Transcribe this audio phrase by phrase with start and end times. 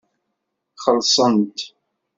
[0.83, 1.57] Xellṣent.